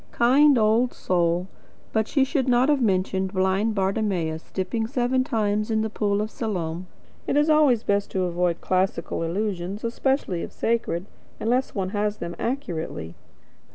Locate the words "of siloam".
6.21-6.87